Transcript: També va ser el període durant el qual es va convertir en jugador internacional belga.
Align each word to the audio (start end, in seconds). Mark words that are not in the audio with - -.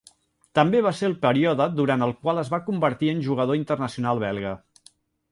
També 0.59 0.79
va 0.85 0.91
ser 0.99 1.05
el 1.09 1.13
període 1.25 1.67
durant 1.79 2.05
el 2.05 2.13
qual 2.23 2.41
es 2.43 2.49
va 2.53 2.59
convertir 2.69 3.11
en 3.13 3.21
jugador 3.27 3.59
internacional 3.59 4.23
belga. 4.25 4.55